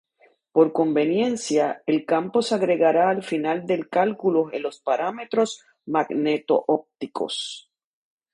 Por 0.51 0.73
conveniencia, 0.73 1.83
el 1.85 2.07
campo 2.07 2.41
se 2.41 2.55
agregará 2.55 3.11
al 3.11 3.21
final 3.21 3.67
del 3.67 3.87
cálculo 3.87 4.51
en 4.51 4.63
los 4.63 4.79
parámetros 4.81 5.63
magneto-ópticos. 5.85 7.69